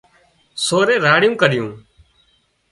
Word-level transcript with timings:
سورئي 0.65 0.97
راڙيون 1.05 1.33
ڪريون 1.41 1.69